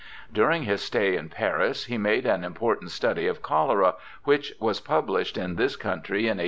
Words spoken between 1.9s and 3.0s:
made an important